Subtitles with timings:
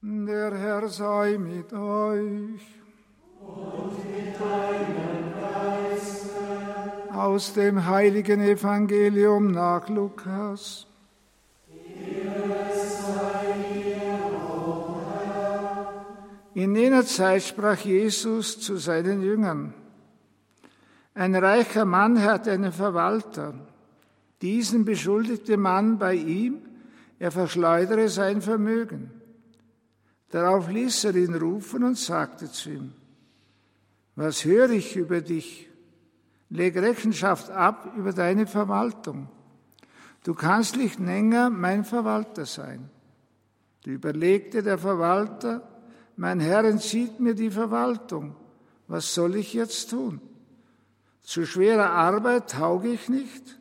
[0.00, 2.62] Der Herr sei mit euch.
[3.40, 7.12] Und mit deinem Geiste.
[7.12, 10.86] Aus dem heiligen Evangelium nach Lukas.
[16.54, 19.74] In jener Zeit sprach Jesus zu seinen Jüngern.
[21.14, 23.54] Ein reicher Mann hatte einen Verwalter.
[24.42, 26.58] Diesen beschuldigte man bei ihm,
[27.18, 29.17] er verschleudere sein Vermögen.
[30.30, 32.92] Darauf ließ er ihn rufen und sagte zu ihm,
[34.14, 35.68] was höre ich über dich?
[36.50, 39.28] Leg Rechenschaft ab über deine Verwaltung.
[40.24, 42.90] Du kannst nicht länger mein Verwalter sein.
[43.84, 45.66] Du überlegte der Verwalter,
[46.16, 48.34] mein Herr entzieht mir die Verwaltung.
[48.88, 50.20] Was soll ich jetzt tun?
[51.22, 53.58] Zu schwerer Arbeit tauge ich nicht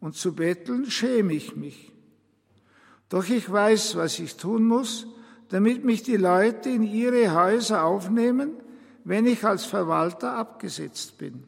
[0.00, 1.92] und zu betteln schäme ich mich.
[3.08, 5.06] Doch ich weiß, was ich tun muss,
[5.48, 8.50] damit mich die Leute in ihre Häuser aufnehmen,
[9.04, 11.44] wenn ich als Verwalter abgesetzt bin.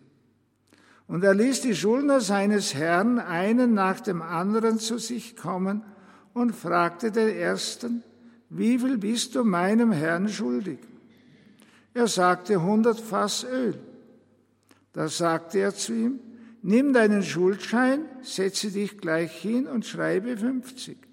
[1.09, 5.83] Und er ließ die Schuldner seines Herrn einen nach dem anderen zu sich kommen
[6.35, 8.05] und fragte den ersten,
[8.51, 10.79] wie viel bist du meinem Herrn schuldig?
[11.95, 13.79] Er sagte, hundert Fass Öl.
[14.93, 16.21] Da sagte er zu ihm,
[16.63, 21.08] nimm deinen Schuldschein, setze dich gleich hin und schreibe 50.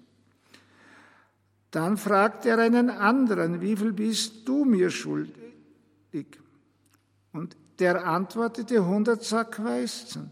[1.76, 5.34] Dann fragte er einen anderen, wie viel bist du mir schuldig?
[7.34, 10.30] Und der antwortete, 100 Sack Weizen.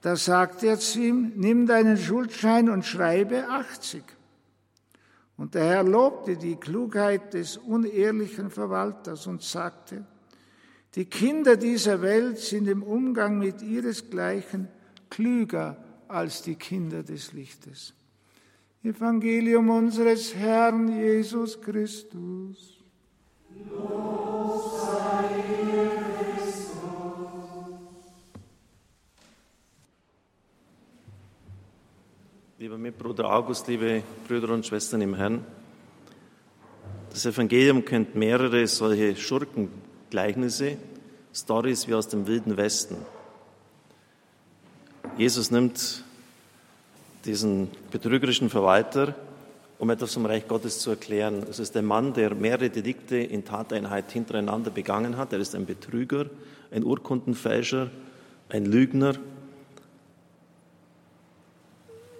[0.00, 4.02] Da sagte er zu ihm, nimm deinen Schuldschein und schreibe 80.
[5.36, 10.04] Und der Herr lobte die Klugheit des unehrlichen Verwalters und sagte,
[10.96, 14.66] die Kinder dieser Welt sind im Umgang mit ihresgleichen
[15.08, 15.76] klüger
[16.08, 17.94] als die Kinder des Lichtes.
[18.84, 22.82] Evangelium unseres Herrn Jesus Christus.
[32.58, 35.46] Lieber Mitbruder August, liebe Brüder und Schwestern im Herrn,
[37.10, 40.76] das Evangelium kennt mehrere solche Schurkengleichnisse,
[41.32, 42.96] Stories wie aus dem Wilden Westen.
[45.16, 46.04] Jesus nimmt
[47.24, 49.14] diesen betrügerischen Verwalter,
[49.78, 51.44] um etwas vom Reich Gottes zu erklären.
[51.48, 55.32] Es ist der Mann, der mehrere Delikte in Tateinheit hintereinander begangen hat.
[55.32, 56.26] Er ist ein Betrüger,
[56.70, 57.90] ein Urkundenfälscher,
[58.48, 59.14] ein Lügner.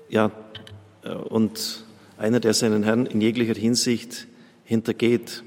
[0.09, 0.31] Ja,
[1.03, 1.85] äh, und
[2.19, 4.27] einer, der seinen Herrn in jeglicher Hinsicht
[4.65, 5.43] hintergeht.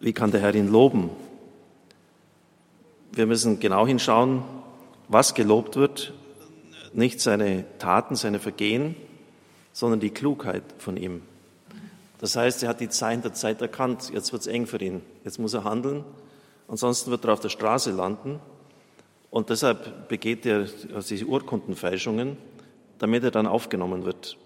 [0.00, 1.10] Wie kann der Herr ihn loben?
[3.12, 4.42] Wir müssen genau hinschauen,
[5.12, 6.12] was gelobt wird,
[6.92, 8.96] nicht seine Taten, seine Vergehen,
[9.72, 11.22] sondern die Klugheit von ihm.
[12.18, 14.10] Das heißt, er hat die Zeichen der Zeit erkannt.
[14.12, 15.02] Jetzt wird es eng für ihn.
[15.24, 16.04] Jetzt muss er handeln.
[16.68, 18.38] Ansonsten wird er auf der Straße landen.
[19.30, 20.66] Und deshalb begeht er
[21.08, 22.36] diese Urkundenfälschungen,
[22.98, 24.36] damit er dann aufgenommen wird,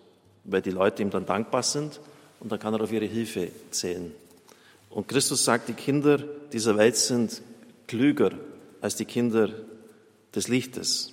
[0.44, 2.00] weil die Leute ihm dann dankbar sind
[2.40, 4.12] und dann kann er auf ihre Hilfe zählen.
[4.90, 6.18] Und Christus sagt, die Kinder
[6.52, 7.42] dieser Welt sind
[7.88, 8.30] klüger
[8.80, 9.50] als die Kinder
[10.36, 11.12] des Lichtes.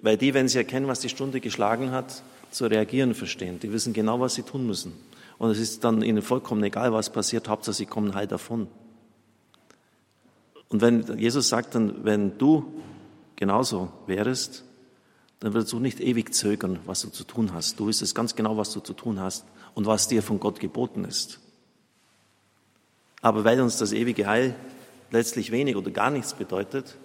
[0.00, 3.60] Weil die, wenn sie erkennen, was die Stunde geschlagen hat, zu reagieren verstehen.
[3.60, 4.92] Die wissen genau, was sie tun müssen.
[5.38, 8.68] Und es ist dann ihnen vollkommen egal, was passiert, Hauptsache sie kommen heil davon.
[10.68, 12.80] Und wenn Jesus sagt dann, wenn du
[13.36, 14.64] genauso wärst,
[15.40, 17.80] dann würdest du nicht ewig zögern, was du zu tun hast.
[17.80, 21.04] Du wüsstest ganz genau, was du zu tun hast und was dir von Gott geboten
[21.04, 21.40] ist.
[23.20, 24.54] Aber weil uns das ewige Heil
[25.10, 26.96] letztlich wenig oder gar nichts bedeutet,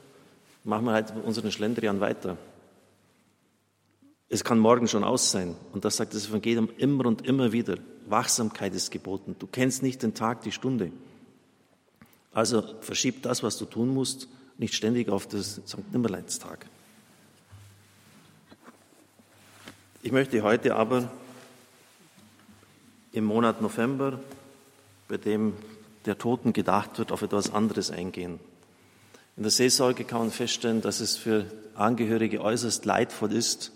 [0.68, 2.38] machen wir halt unseren Schlendrian weiter.
[4.30, 5.56] Es kann morgen schon aus sein.
[5.72, 7.78] Und das sagt das Evangelium immer und immer wieder.
[8.08, 9.38] Wachsamkeit ist geboten.
[9.40, 10.92] Du kennst nicht den Tag, die Stunde.
[12.34, 15.92] Also verschieb das, was du tun musst, nicht ständig auf das St.
[15.94, 16.66] Nimmerleinstag.
[20.04, 21.10] Ich möchte heute aber
[23.14, 24.20] im Monat November,
[25.08, 25.54] bei dem
[26.06, 28.40] der Toten gedacht wird, auf etwas anderes eingehen.
[29.38, 31.46] In der Seelsorge kann man feststellen, dass es für
[31.76, 33.72] Angehörige äußerst leidvoll ist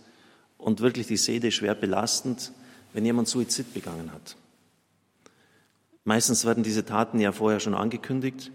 [0.57, 2.51] und wirklich die Seele schwer belastend,
[2.93, 4.35] wenn jemand Suizid begangen hat.
[6.03, 8.51] Meistens werden diese Taten ja vorher schon angekündigt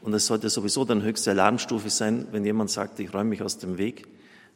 [0.00, 3.58] und es sollte sowieso dann höchste Alarmstufe sein, wenn jemand sagt, ich räume mich aus
[3.58, 4.06] dem Weg,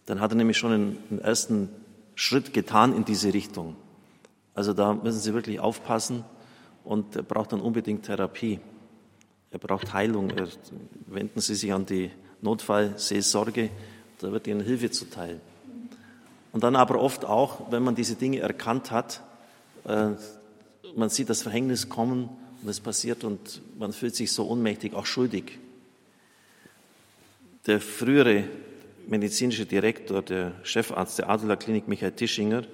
[0.06, 1.68] dann hat er nämlich schon einen ersten
[2.14, 3.74] Schritt getan in diese Richtung.
[4.54, 6.24] Also da müssen Sie wirklich aufpassen
[6.84, 8.60] und braucht dann unbedingt Therapie.
[9.50, 10.30] Er braucht Heilung.
[10.30, 10.48] Er,
[11.06, 12.10] wenden Sie sich an die
[12.42, 13.70] Notfallseelsorge,
[14.20, 15.40] da wird Ihnen Hilfe zuteil.
[16.52, 19.22] Und dann aber oft auch, wenn man diese Dinge erkannt hat,
[19.84, 20.10] äh,
[20.96, 22.28] man sieht das Verhängnis kommen
[22.62, 25.58] und es passiert und man fühlt sich so ohnmächtig, auch schuldig.
[27.66, 28.44] Der frühere
[29.06, 32.64] medizinische Direktor, der Chefarzt der Adler Klinik, Michael Tischinger,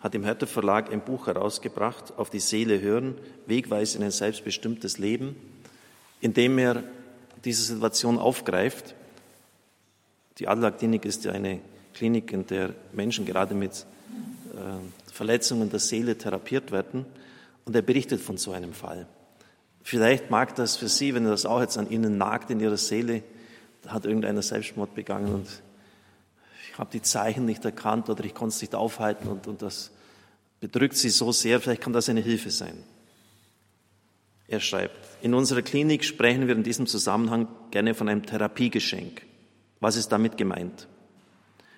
[0.00, 3.16] hat im Hertha Verlag ein Buch herausgebracht, Auf die Seele hören,
[3.46, 5.36] Wegweise in ein selbstbestimmtes Leben,
[6.20, 6.82] in dem er
[7.44, 8.94] diese Situation aufgreift.
[10.38, 11.60] Die Adler Klinik ist ja eine
[11.94, 13.86] Klinik, in der Menschen gerade mit
[14.52, 17.06] äh, Verletzungen der Seele therapiert werden.
[17.64, 19.06] Und er berichtet von so einem Fall.
[19.82, 23.22] Vielleicht mag das für Sie, wenn das auch jetzt an Ihnen nagt in Ihrer Seele,
[23.86, 25.46] hat irgendeiner Selbstmord begangen und
[26.70, 29.90] ich habe die Zeichen nicht erkannt oder ich konnte es nicht aufhalten und, und das
[30.60, 32.84] bedrückt Sie so sehr, vielleicht kann das eine Hilfe sein.
[34.48, 39.22] Er schreibt, in unserer Klinik sprechen wir in diesem Zusammenhang gerne von einem Therapiegeschenk.
[39.78, 40.88] Was ist damit gemeint?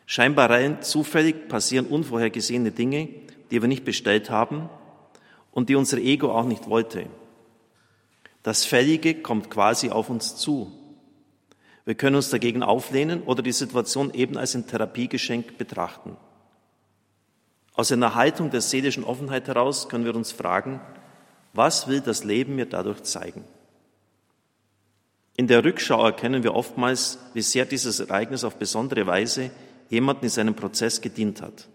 [0.07, 3.09] Scheinbar rein zufällig passieren unvorhergesehene Dinge,
[3.51, 4.71] die wir nicht bestellt haben
[5.51, 7.07] und die unser Ego auch nicht wollte.
[8.45, 10.73] Das Fällige kommt quasi auf uns zu.
[11.85, 16.17] Wir können uns dagegen auflehnen oder die Situation eben als ein Therapiegeschenk betrachten.
[17.75, 20.81] Aus einer Haltung der seelischen Offenheit heraus können wir uns fragen,
[21.53, 23.45] was will das Leben mir dadurch zeigen?
[25.37, 29.51] In der Rückschau erkennen wir oftmals, wie sehr dieses Ereignis auf besondere Weise
[29.89, 31.69] jemanden in seinem Prozess gedient hat.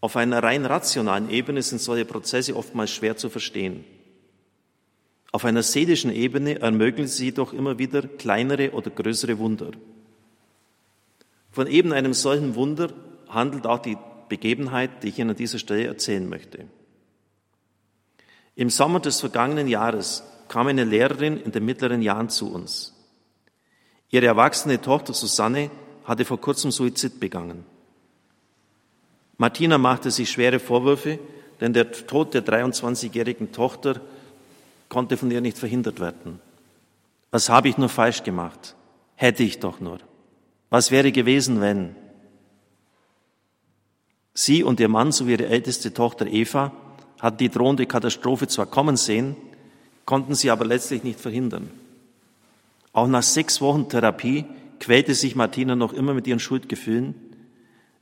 [0.00, 3.84] Auf einer rein rationalen Ebene sind solche Prozesse oftmals schwer zu verstehen.
[5.32, 9.72] Auf einer seelischen Ebene ermöglichen sie jedoch immer wieder kleinere oder größere Wunder.
[11.50, 12.92] Von eben einem solchen Wunder
[13.28, 13.96] handelt auch die
[14.28, 16.66] Begebenheit, die ich Ihnen an dieser Stelle erzählen möchte.
[18.56, 22.94] Im Sommer des vergangenen Jahres kam eine Lehrerin in den mittleren Jahren zu uns.
[24.10, 25.70] Ihre erwachsene Tochter Susanne
[26.04, 27.64] hatte vor kurzem Suizid begangen.
[29.36, 31.18] Martina machte sich schwere Vorwürfe,
[31.60, 34.00] denn der Tod der 23-jährigen Tochter
[34.88, 36.40] konnte von ihr nicht verhindert werden.
[37.30, 38.74] Was habe ich nur falsch gemacht?
[39.16, 39.98] Hätte ich doch nur.
[40.70, 41.94] Was wäre gewesen, wenn?
[44.32, 46.72] Sie und ihr Mann sowie ihre älteste Tochter Eva
[47.20, 49.36] hatten die drohende Katastrophe zwar kommen sehen,
[50.04, 51.70] konnten sie aber letztlich nicht verhindern.
[52.92, 54.44] Auch nach sechs Wochen Therapie
[54.80, 57.14] quälte sich Martina noch immer mit ihren Schuldgefühlen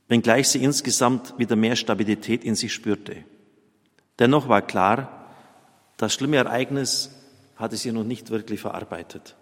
[0.07, 3.23] wenngleich sie insgesamt wieder mehr Stabilität in sich spürte.
[4.19, 5.29] Dennoch war klar,
[5.97, 7.11] das schlimme Ereignis
[7.55, 9.35] hatte sie noch nicht wirklich verarbeitet.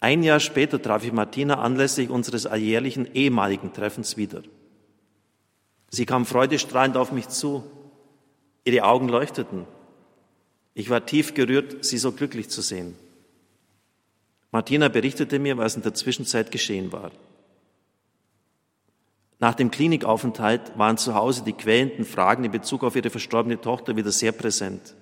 [0.00, 4.42] Ein Jahr später traf ich Martina anlässlich unseres alljährlichen ehemaligen Treffens wieder.
[5.90, 7.64] Sie kam freudestrahlend auf mich zu.
[8.64, 9.66] Ihre Augen leuchteten.
[10.74, 12.96] Ich war tief gerührt, sie so glücklich zu sehen.
[14.52, 17.10] Martina berichtete mir, was in der Zwischenzeit geschehen war.
[19.38, 23.96] Nach dem Klinikaufenthalt waren zu Hause die quälenden Fragen in Bezug auf ihre verstorbene Tochter
[23.96, 24.94] wieder sehr präsent.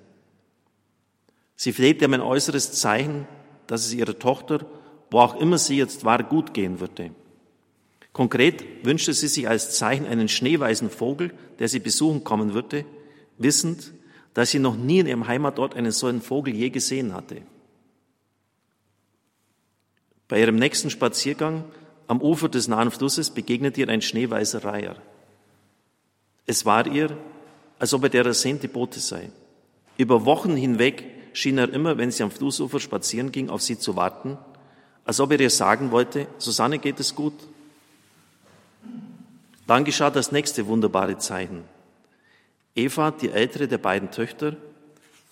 [1.56, 3.26] Sie flehte um ein äußeres Zeichen,
[3.66, 4.64] dass es ihrer Tochter,
[5.10, 7.10] wo auch immer sie jetzt war, gut gehen würde.
[8.12, 12.84] Konkret wünschte sie sich als Zeichen einen schneeweißen Vogel, der sie besuchen kommen würde,
[13.38, 13.92] wissend,
[14.34, 17.42] dass sie noch nie in ihrem Heimatort einen solchen Vogel je gesehen hatte.
[20.28, 21.64] Bei ihrem nächsten Spaziergang
[22.06, 24.96] am Ufer des nahen Flusses begegnet ihr ein schneeweißer Reiher.
[26.46, 27.16] Es war ihr,
[27.78, 29.30] als ob er der ersehnte Bote sei.
[29.96, 33.96] Über Wochen hinweg schien er immer, wenn sie am Flussufer spazieren ging, auf sie zu
[33.96, 34.38] warten,
[35.04, 37.34] als ob er ihr sagen wollte, Susanne geht es gut.
[39.66, 41.64] Dann geschah das nächste wunderbare Zeichen.
[42.78, 44.56] Eva, die ältere der beiden Töchter,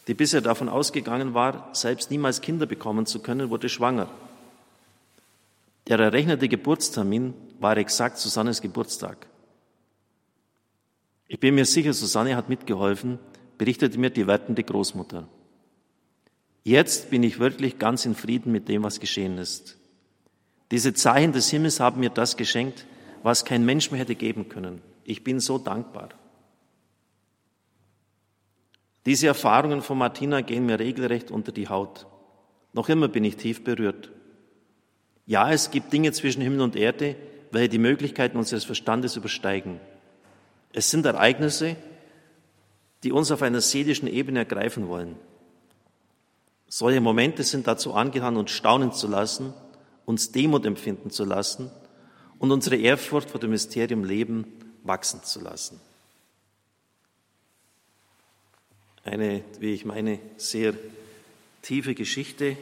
[0.08, 4.08] die bisher davon ausgegangen war, selbst niemals Kinder bekommen zu können, wurde schwanger.
[5.86, 9.26] Der errechnete Geburtstermin war exakt Susannes Geburtstag.
[11.28, 13.20] Ich bin mir sicher, Susanne hat mitgeholfen,
[13.58, 15.28] berichtete mir die wertende Großmutter.
[16.64, 19.76] Jetzt bin ich wirklich ganz in Frieden mit dem, was geschehen ist.
[20.72, 22.86] Diese Zeichen des Himmels haben mir das geschenkt,
[23.22, 24.82] was kein Mensch mehr hätte geben können.
[25.04, 26.08] Ich bin so dankbar.
[29.06, 32.06] Diese Erfahrungen von Martina gehen mir regelrecht unter die Haut.
[32.72, 34.10] Noch immer bin ich tief berührt.
[35.26, 37.16] Ja, es gibt Dinge zwischen Himmel und Erde,
[37.52, 39.80] welche die Möglichkeiten unseres Verstandes übersteigen.
[40.72, 41.76] Es sind Ereignisse,
[43.04, 45.16] die uns auf einer seelischen Ebene ergreifen wollen.
[46.66, 49.54] Solche Momente sind dazu angetan, uns staunen zu lassen,
[50.04, 51.70] uns Demut empfinden zu lassen
[52.38, 54.46] und unsere Ehrfurcht vor dem Mysterium Leben
[54.82, 55.80] wachsen zu lassen.
[59.06, 60.74] Eine, wie ich meine, sehr
[61.62, 62.56] tiefe Geschichte,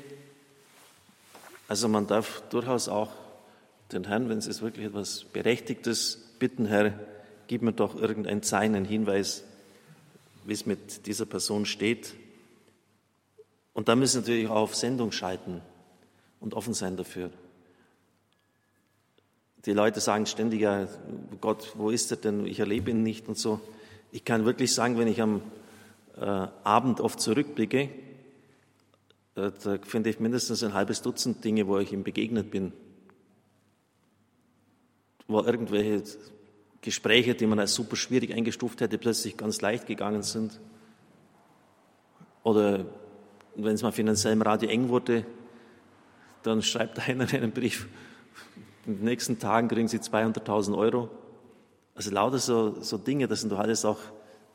[1.69, 3.11] also man darf durchaus auch
[3.93, 6.93] den Herrn, wenn es wirklich etwas Berechtigtes bitten, Herr,
[7.47, 9.43] gib mir doch irgendein Zeichen, einen Hinweis,
[10.45, 12.13] wie es mit dieser Person steht.
[13.73, 15.63] Und da müssen Sie natürlich auch auf Sendung schalten
[16.41, 17.31] und offen sein dafür.
[19.65, 20.89] Die Leute sagen ständig, ja,
[21.41, 22.45] Gott, wo ist er denn?
[22.45, 23.63] Ich erlebe ihn nicht und so.
[24.13, 25.41] Ich kann wirklich sagen, wenn ich am
[26.21, 27.91] Abend oft zurückblicke,
[29.37, 32.73] äh, da finde ich mindestens ein halbes Dutzend Dinge, wo ich ihm begegnet bin.
[35.27, 36.03] Wo irgendwelche
[36.81, 40.61] Gespräche, die man als super schwierig eingestuft hätte, plötzlich ganz leicht gegangen sind.
[42.43, 42.85] Oder
[43.57, 45.25] wenn es mal finanziell im Radio eng wurde,
[46.43, 47.89] dann schreibt einer einen Brief,
[48.87, 51.09] in den nächsten Tagen kriegen Sie 200.000 Euro.
[51.95, 53.99] Also lauter so, so Dinge, das sind doch alles auch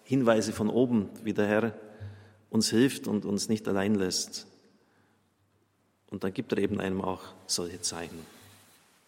[0.09, 1.75] Hinweise von oben, wie der Herr
[2.49, 4.47] uns hilft und uns nicht allein lässt.
[6.09, 8.25] Und dann gibt er eben einem auch solche Zeichen.